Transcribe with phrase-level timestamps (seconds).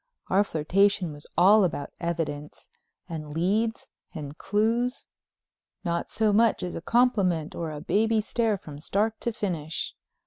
[0.31, 2.69] Our flirtation was all about evidence,
[3.07, 9.21] and leads, and clues—not so much as a compliment or a baby stare from start
[9.21, 9.93] to finish.